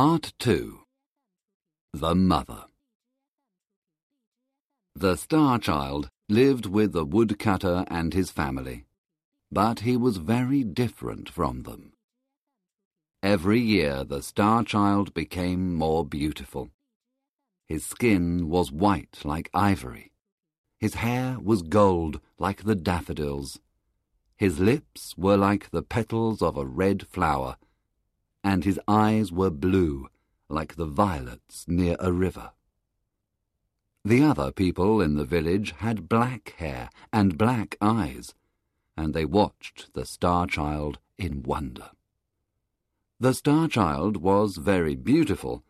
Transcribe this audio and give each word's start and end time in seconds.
Part 0.00 0.32
2 0.38 0.78
The 1.92 2.14
Mother 2.14 2.66
The 4.94 5.16
Star 5.16 5.58
Child 5.58 6.08
lived 6.28 6.66
with 6.66 6.92
the 6.92 7.04
woodcutter 7.04 7.84
and 7.88 8.14
his 8.14 8.30
family, 8.30 8.84
but 9.50 9.80
he 9.80 9.96
was 9.96 10.18
very 10.18 10.62
different 10.62 11.28
from 11.28 11.64
them. 11.64 11.94
Every 13.24 13.58
year 13.58 14.04
the 14.04 14.22
Star 14.22 14.62
Child 14.62 15.14
became 15.14 15.74
more 15.74 16.04
beautiful. 16.04 16.70
His 17.66 17.84
skin 17.84 18.48
was 18.48 18.70
white 18.70 19.18
like 19.24 19.50
ivory. 19.52 20.12
His 20.78 20.94
hair 20.94 21.38
was 21.40 21.62
gold 21.62 22.20
like 22.38 22.62
the 22.62 22.76
daffodils. 22.76 23.58
His 24.36 24.60
lips 24.60 25.18
were 25.18 25.36
like 25.36 25.70
the 25.70 25.82
petals 25.82 26.40
of 26.40 26.56
a 26.56 26.64
red 26.64 27.04
flower, 27.08 27.56
and 28.48 28.64
his 28.64 28.80
eyes 28.88 29.30
were 29.30 29.50
blue 29.50 30.08
like 30.48 30.76
the 30.76 30.86
violets 30.86 31.66
near 31.68 31.94
a 32.00 32.10
river. 32.10 32.52
The 34.06 34.22
other 34.22 34.52
people 34.52 35.02
in 35.02 35.16
the 35.16 35.26
village 35.26 35.74
had 35.80 36.08
black 36.08 36.54
hair 36.56 36.88
and 37.12 37.36
black 37.36 37.76
eyes, 37.82 38.32
and 38.96 39.12
they 39.12 39.26
watched 39.26 39.92
the 39.92 40.06
Star 40.06 40.46
Child 40.46 40.98
in 41.18 41.42
wonder. 41.42 41.90
The 43.20 43.34
Star 43.34 43.68
Child 43.68 44.16
was 44.16 44.56
very 44.56 44.94
beautiful, 44.96 45.62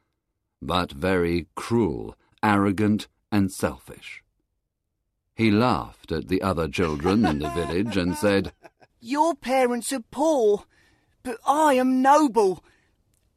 but 0.62 0.92
very 0.92 1.48
cruel, 1.56 2.14
arrogant, 2.44 3.08
and 3.32 3.50
selfish. 3.50 4.22
He 5.34 5.50
laughed 5.50 6.12
at 6.12 6.28
the 6.28 6.42
other 6.42 6.68
children 6.68 7.26
in 7.26 7.40
the 7.40 7.50
village 7.50 7.96
and 7.96 8.16
said, 8.16 8.52
Your 9.00 9.34
parents 9.34 9.92
are 9.92 10.04
poor, 10.12 10.62
but 11.24 11.38
I 11.44 11.74
am 11.74 12.00
noble. 12.00 12.62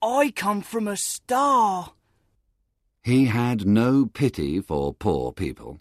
I 0.02 0.32
come 0.36 0.62
from 0.62 0.88
a 0.88 0.98
star. 0.98 1.94
He 3.04 3.26
had 3.26 3.68
no 3.68 4.06
pity 4.06 4.60
for 4.60 4.94
poor 4.94 5.32
people. 5.32 5.80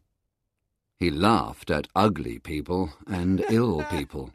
He 0.99 1.11
laughed 1.11 1.71
at 1.71 1.89
ugly 1.97 2.39
people 2.39 2.93
and 3.07 3.43
ill 3.51 3.85
people. 3.91 4.31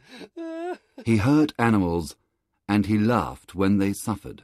He 1.06 1.18
hurt 1.18 1.54
animals, 1.60 2.16
and 2.68 2.88
he 2.88 2.98
laughed 2.98 3.54
when 3.54 3.78
they 3.78 3.94
suffered. 3.94 4.44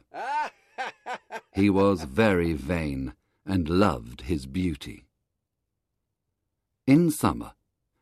He 1.54 1.68
was 1.68 2.04
very 2.04 2.52
vain 2.52 3.14
and 3.44 3.68
loved 3.68 4.22
his 4.22 4.46
beauty. 4.46 5.04
In 6.86 7.10
summer, 7.10 7.52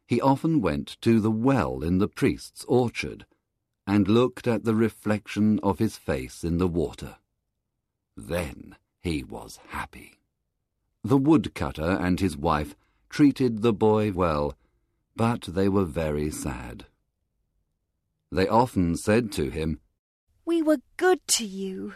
he 0.06 0.20
often 0.20 0.60
went 0.60 0.96
to 1.00 1.20
the 1.20 1.30
well 1.30 1.82
in 1.82 1.98
the 1.98 2.08
priest's 2.08 2.64
orchard 2.64 3.24
and 3.86 4.08
looked 4.08 4.46
at 4.46 4.64
the 4.64 4.74
reflection 4.74 5.58
of 5.62 5.78
his 5.78 5.96
face 5.96 6.44
in 6.44 6.58
the 6.58 6.68
water. 6.68 7.16
Then 8.28 8.76
he 9.00 9.24
was 9.24 9.58
happy. 9.68 10.18
The 11.02 11.16
woodcutter 11.16 11.98
and 12.00 12.20
his 12.20 12.36
wife 12.36 12.76
treated 13.08 13.62
the 13.62 13.72
boy 13.72 14.12
well, 14.12 14.54
but 15.16 15.42
they 15.42 15.68
were 15.68 15.84
very 15.84 16.30
sad. 16.30 16.86
They 18.30 18.46
often 18.46 18.96
said 18.96 19.32
to 19.32 19.50
him, 19.50 19.80
We 20.44 20.62
were 20.62 20.80
good 20.96 21.26
to 21.28 21.44
you. 21.44 21.94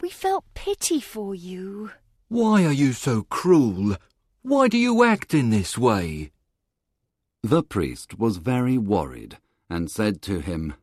We 0.00 0.10
felt 0.10 0.44
pity 0.54 1.00
for 1.00 1.34
you. 1.34 1.90
Why 2.28 2.64
are 2.64 2.72
you 2.72 2.92
so 2.92 3.22
cruel? 3.22 3.96
Why 4.42 4.68
do 4.68 4.78
you 4.78 5.02
act 5.02 5.34
in 5.34 5.50
this 5.50 5.76
way? 5.76 6.30
The 7.42 7.62
priest 7.62 8.18
was 8.18 8.36
very 8.36 8.78
worried 8.78 9.38
and 9.68 9.90
said 9.90 10.22
to 10.22 10.40
him, 10.40 10.74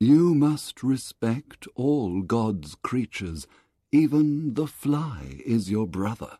You 0.00 0.34
must 0.34 0.82
respect 0.82 1.66
all 1.74 2.22
God's 2.22 2.76
creatures. 2.76 3.46
Even 3.94 4.54
the 4.54 4.66
fly 4.66 5.42
is 5.44 5.70
your 5.70 5.86
brother. 5.86 6.38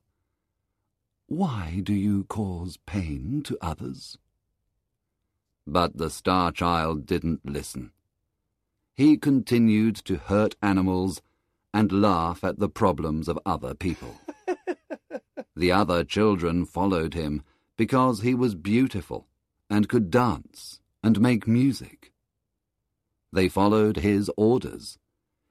Why 1.27 1.83
do 1.83 1.93
you 1.93 2.25
cause 2.25 2.79
pain 2.87 3.43
to 3.45 3.59
others? 3.61 4.17
But 5.67 5.99
the 5.99 6.09
Star 6.09 6.51
Child 6.51 7.05
didn't 7.05 7.41
listen. 7.45 7.93
He 8.95 9.19
continued 9.19 9.97
to 10.07 10.17
hurt 10.17 10.57
animals 10.63 11.21
and 11.75 11.93
laugh 11.93 12.43
at 12.43 12.59
the 12.59 12.71
problems 12.71 13.29
of 13.29 13.39
other 13.45 13.75
people. 13.75 14.17
the 15.55 15.73
other 15.73 16.05
children 16.05 16.65
followed 16.65 17.13
him 17.13 17.43
because 17.77 18.23
he 18.23 18.35
was 18.35 18.55
beautiful 18.55 19.27
and 19.69 19.91
could 19.91 20.11
dance 20.11 20.81
and 21.03 21.21
make 21.21 21.47
music. 21.47 22.13
They 23.31 23.51
followed 23.51 23.99
his 23.99 24.31
orders. 24.39 24.99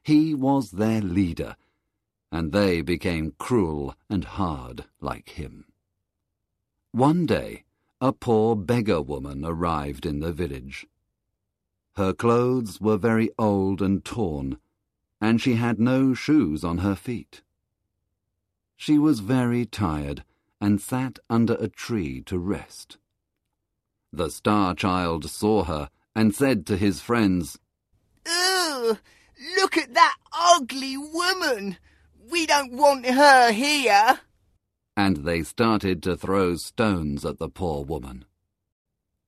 He 0.03 0.33
was 0.33 0.72
their 0.72 1.01
leader, 1.01 1.56
and 2.31 2.52
they 2.52 2.81
became 2.81 3.36
cruel 3.38 3.96
and 4.09 4.24
hard 4.24 4.86
like 5.02 5.30
him. 5.30 5.66
One 6.92 7.25
day, 7.25 7.64
a 8.00 8.14
poor 8.14 8.56
beggar 8.56 9.02
woman 9.02 9.46
arrived 9.46 10.06
in 10.06 10.19
the 10.19 10.31
village. 10.31 10.88
Her 11.96 12.14
clothes 12.14 12.80
were 12.80 12.97
very 12.97 13.30
old 13.38 13.81
and 13.81 14.03
torn, 14.03 14.58
and 15.19 15.42
she 15.42 15.56
had 15.56 15.80
no 15.80 16.14
shoes 16.14 16.64
on 16.64 16.80
her 16.80 16.96
feet. 16.96 17.42
She 18.75 18.98
was 18.98 19.19
very 19.19 19.66
tired 19.66 20.24
and 20.59 20.81
sat 20.81 21.19
under 21.30 21.56
a 21.56 21.68
tree 21.68 22.22
to 22.22 22.40
rest. 22.40 22.98
The 24.13 24.30
Star 24.30 24.74
Child 24.74 25.30
saw 25.30 25.63
her 25.66 25.90
and 26.16 26.34
said 26.34 26.66
to 26.68 26.78
his 26.78 27.02
friends, 27.02 27.59
Ugh! 28.25 28.98
Look 29.58 29.78
at 29.78 29.94
that 29.94 30.18
ugly 30.34 30.98
woman! 30.98 31.78
We 32.29 32.45
don't 32.45 32.73
want 32.73 33.05
her 33.05 33.51
here! 33.51 34.19
And 34.95 35.17
they 35.17 35.43
started 35.43 36.03
to 36.03 36.15
throw 36.15 36.55
stones 36.55 37.25
at 37.25 37.39
the 37.39 37.49
poor 37.49 37.83
woman. 37.83 38.25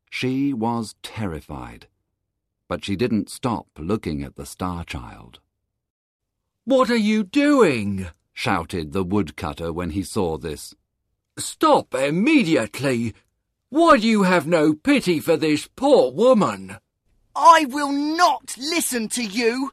She 0.10 0.54
was 0.54 0.96
terrified, 1.02 1.88
but 2.68 2.86
she 2.86 2.96
didn't 2.96 3.30
stop 3.30 3.68
looking 3.78 4.22
at 4.22 4.36
the 4.36 4.46
Star 4.46 4.84
Child. 4.84 5.40
What 6.66 6.90
are 6.90 6.96
you 6.96 7.24
doing? 7.24 8.08
shouted 8.32 8.94
the 8.94 9.04
woodcutter 9.04 9.74
when 9.74 9.92
he 9.92 10.04
saw 10.04 10.38
this. 10.38 10.74
Stop 11.38 11.96
immediately! 11.96 13.14
Why 13.70 13.98
do 13.98 14.08
you 14.08 14.24
have 14.24 14.46
no 14.46 14.74
pity 14.74 15.20
for 15.20 15.36
this 15.36 15.68
poor 15.76 16.12
woman? 16.12 16.78
I 17.36 17.66
will 17.68 17.92
not 17.92 18.56
listen 18.58 19.10
to 19.10 19.24
you. 19.24 19.72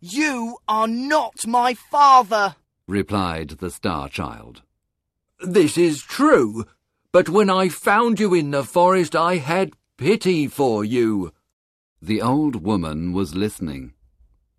You 0.00 0.58
are 0.68 0.88
not 0.88 1.46
my 1.46 1.74
father, 1.74 2.56
replied 2.86 3.50
the 3.50 3.70
Star 3.70 4.08
Child. 4.08 4.62
This 5.40 5.76
is 5.76 6.02
true, 6.02 6.64
but 7.12 7.28
when 7.28 7.50
I 7.50 7.68
found 7.68 8.20
you 8.20 8.34
in 8.34 8.50
the 8.50 8.64
forest 8.64 9.14
I 9.16 9.36
had 9.36 9.74
pity 9.96 10.46
for 10.46 10.84
you. 10.84 11.32
The 12.00 12.22
old 12.22 12.62
woman 12.62 13.12
was 13.12 13.34
listening 13.34 13.94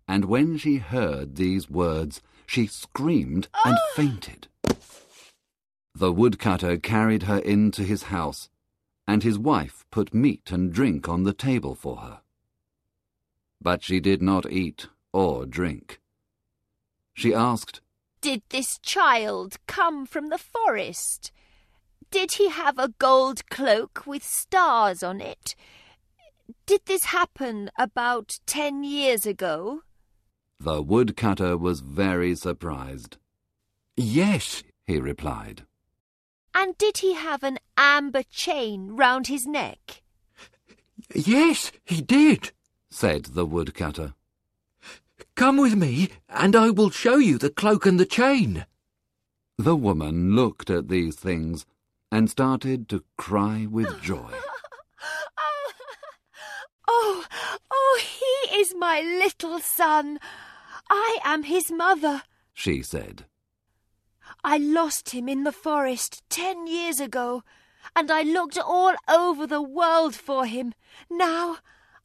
and 0.08 0.24
when 0.24 0.56
she 0.56 0.76
heard 0.78 1.36
these 1.36 1.68
words, 1.68 2.22
she 2.46 2.66
screamed 2.66 3.48
and 3.64 3.76
ah! 3.76 3.92
fainted. 3.94 4.48
The 5.94 6.12
woodcutter 6.12 6.78
carried 6.78 7.24
her 7.24 7.38
into 7.38 7.82
his 7.82 8.04
house, 8.04 8.48
and 9.06 9.22
his 9.22 9.38
wife 9.38 9.84
put 9.90 10.14
meat 10.14 10.50
and 10.50 10.72
drink 10.72 11.08
on 11.08 11.24
the 11.24 11.34
table 11.34 11.74
for 11.74 11.98
her. 11.98 12.20
But 13.60 13.82
she 13.82 14.00
did 14.00 14.22
not 14.22 14.50
eat 14.50 14.86
or 15.12 15.46
drink. 15.46 16.00
She 17.14 17.34
asked, 17.34 17.80
Did 18.20 18.42
this 18.50 18.78
child 18.78 19.56
come 19.66 20.06
from 20.06 20.28
the 20.28 20.38
forest? 20.38 21.32
Did 22.10 22.32
he 22.32 22.48
have 22.48 22.78
a 22.78 22.94
gold 22.98 23.48
cloak 23.50 24.06
with 24.06 24.24
stars 24.24 25.02
on 25.02 25.20
it? 25.20 25.54
Did 26.64 26.82
this 26.86 27.04
happen 27.06 27.70
about 27.78 28.38
ten 28.46 28.82
years 28.82 29.26
ago? 29.26 29.82
The 30.60 30.82
woodcutter 30.82 31.56
was 31.56 31.80
very 31.80 32.34
surprised. 32.34 33.16
Yes, 33.96 34.62
he 34.86 34.98
replied. 35.00 35.64
And 36.54 36.76
did 36.78 36.98
he 36.98 37.14
have 37.14 37.42
an 37.42 37.58
amber 37.76 38.22
chain 38.30 38.96
round 38.96 39.26
his 39.26 39.46
neck? 39.46 40.02
Yes, 41.14 41.72
he 41.84 42.00
did, 42.00 42.52
said 42.90 43.26
the 43.26 43.46
woodcutter. 43.46 44.14
Come 45.38 45.56
with 45.56 45.76
me, 45.76 46.08
and 46.28 46.56
I 46.56 46.70
will 46.70 46.90
show 46.90 47.18
you 47.18 47.38
the 47.38 47.48
cloak 47.48 47.86
and 47.86 48.00
the 48.00 48.04
chain. 48.04 48.66
The 49.56 49.76
woman 49.76 50.34
looked 50.34 50.68
at 50.68 50.88
these 50.88 51.14
things 51.14 51.64
and 52.10 52.28
started 52.28 52.88
to 52.88 53.04
cry 53.16 53.64
with 53.70 54.02
joy. 54.02 54.32
Oh, 55.38 55.72
oh, 56.88 57.24
oh, 57.70 58.00
he 58.02 58.56
is 58.58 58.74
my 58.76 59.00
little 59.00 59.60
son. 59.60 60.18
I 60.90 61.18
am 61.22 61.44
his 61.44 61.70
mother, 61.70 62.22
she 62.52 62.82
said. 62.82 63.26
I 64.42 64.56
lost 64.58 65.10
him 65.10 65.28
in 65.28 65.44
the 65.44 65.52
forest 65.52 66.24
ten 66.28 66.66
years 66.66 66.98
ago, 66.98 67.44
and 67.94 68.10
I 68.10 68.22
looked 68.22 68.58
all 68.58 68.94
over 69.08 69.46
the 69.46 69.62
world 69.62 70.16
for 70.16 70.46
him. 70.46 70.74
Now 71.08 71.58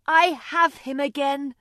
I 0.06 0.38
have 0.39 0.77
him 0.77 1.00
again. 1.00 1.56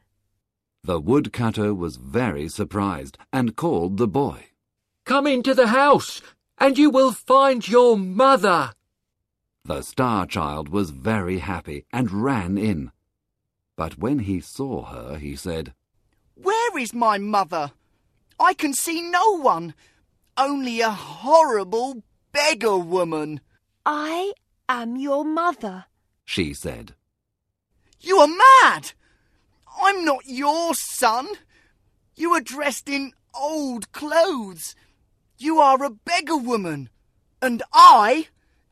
The 0.85 0.99
woodcutter 0.99 1.73
was 1.73 1.95
very 1.95 2.49
surprised 2.49 3.17
and 3.33 3.55
called 3.55 3.99
the 3.99 4.09
boy. 4.09 4.47
Come 5.05 5.29
into 5.29 5.55
the 5.55 5.69
house, 5.69 6.21
and 6.59 6.77
you 6.77 6.91
will 6.91 7.13
find 7.13 7.67
your 7.69 7.97
mother. 7.97 8.73
The 9.65 9.83
star 9.83 10.27
child 10.27 10.71
was 10.71 10.91
very 10.91 11.39
happy 11.39 11.85
and 11.93 12.11
ran 12.11 12.59
in. 12.59 12.91
But 13.77 13.99
when 13.99 14.21
he 14.21 14.41
saw 14.41 14.87
her, 14.87 15.19
he 15.19 15.37
said, 15.37 15.73
Where 16.35 16.77
is 16.77 16.93
my 16.93 17.17
mother? 17.17 17.71
I 18.41 18.53
can 18.53 18.75
see 18.75 19.03
no 19.03 19.39
one, 19.39 19.75
only 20.37 20.81
a 20.81 20.91
horrible 20.91 22.03
beggar 22.33 22.77
woman. 22.77 23.41
I 23.87 24.33
am 24.69 24.97
your 24.97 25.25
mother. 25.25 25.85
She 26.25 26.53
said, 26.53 26.97
You 28.01 28.19
are 28.19 28.27
mad! 28.27 28.95
I'm 29.83 30.05
not 30.05 30.23
your 30.27 30.75
son. 30.75 31.29
You 32.15 32.33
are 32.35 32.41
dressed 32.41 32.89
in 32.89 33.13
old 33.35 33.91
clothes. 33.93 34.77
You 35.39 35.59
are 35.59 35.83
a 35.83 35.91
beggar 35.91 36.37
woman. 36.37 36.89
And 37.41 37.63
I 37.73 38.29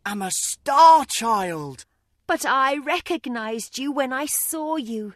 am 0.07 0.23
a 0.23 0.31
star 0.31 1.05
child. 1.05 1.85
But 2.29 2.47
I 2.47 2.77
recognized 2.77 3.77
you 3.77 3.91
when 3.91 4.13
I 4.13 4.27
saw 4.27 4.77
you, 4.77 5.15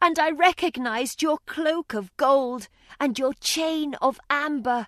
and 0.00 0.20
I 0.20 0.30
recognized 0.30 1.20
your 1.20 1.38
cloak 1.46 1.94
of 1.94 2.16
gold 2.16 2.68
and 3.00 3.18
your 3.18 3.32
chain 3.40 3.96
of 4.00 4.20
amber. 4.30 4.86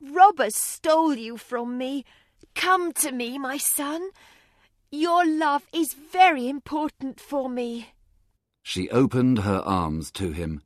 Robbers 0.00 0.56
stole 0.56 1.16
you 1.16 1.36
from 1.36 1.76
me. 1.76 2.06
Come 2.54 2.92
to 2.94 3.12
me, 3.12 3.38
my 3.38 3.58
son. 3.58 4.08
Your 4.90 5.26
love 5.26 5.64
is 5.70 5.92
very 5.92 6.48
important 6.48 7.20
for 7.20 7.50
me. 7.50 7.88
She 8.68 8.90
opened 8.90 9.38
her 9.38 9.60
arms 9.60 10.10
to 10.10 10.32
him, 10.32 10.60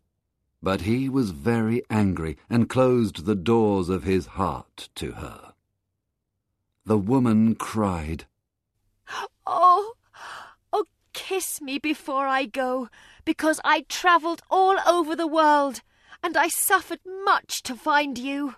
but 0.61 0.81
he 0.81 1.09
was 1.09 1.31
very 1.31 1.85
angry 1.89 2.37
and 2.51 2.69
closed 2.69 3.27
the 3.27 3.37
doors 3.37 3.89
of 3.89 4.03
his 4.03 4.27
heart 4.27 4.89
to 4.97 5.13
her. 5.13 5.55
The 6.85 6.99
woman 6.99 7.55
cried, 7.55 8.25
Oh, 9.47 9.93
oh, 10.73 10.87
kiss 11.13 11.61
me 11.61 11.79
before 11.79 12.27
I 12.27 12.45
go, 12.45 12.89
because 13.25 13.61
I 13.65 13.83
travelled 13.83 14.43
all 14.51 14.79
over 14.85 15.15
the 15.15 15.29
world, 15.29 15.83
and 16.25 16.37
I 16.37 16.49
suffered 16.49 17.07
much 17.25 17.63
to 17.63 17.77
find 17.77 18.19
you. 18.19 18.57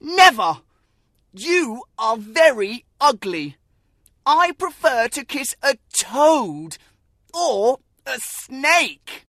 Never! 0.00 0.60
You 1.32 1.82
are 1.98 2.16
very 2.16 2.84
ugly. 3.00 3.56
I 4.24 4.52
prefer 4.52 5.08
to 5.08 5.24
kiss 5.24 5.56
a 5.60 5.76
toad 5.92 6.78
or 7.34 7.80
a 8.06 8.18
snake. 8.18 9.26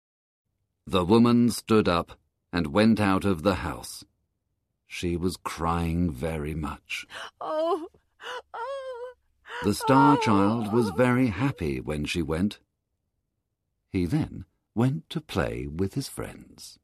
The 0.85 1.05
woman 1.05 1.49
stood 1.49 1.87
up 1.87 2.19
and 2.51 2.67
went 2.67 2.99
out 2.99 3.25
of 3.25 3.43
the 3.43 3.55
house. 3.55 4.03
She 4.85 5.17
was 5.17 5.37
crying 5.37 6.11
very 6.11 6.53
much. 6.53 7.05
Oh, 7.41 7.87
oh. 8.53 9.13
The 9.63 9.73
star 9.73 10.17
child 10.17 10.71
was 10.71 10.89
very 10.91 11.27
happy 11.27 11.79
when 11.79 12.05
she 12.05 12.21
went. 12.21 12.59
He 13.89 14.05
then 14.05 14.45
went 14.73 15.09
to 15.09 15.21
play 15.21 15.67
with 15.67 15.93
his 15.93 16.07
friends. 16.07 16.77